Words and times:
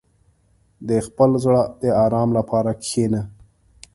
•د 0.87 0.91
خپل 1.07 1.29
زړه 1.43 1.61
د 1.81 1.83
آرام 2.03 2.29
لپاره 2.37 2.71
کښېنه. 2.81 3.21